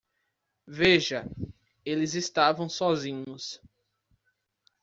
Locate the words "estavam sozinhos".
2.15-3.61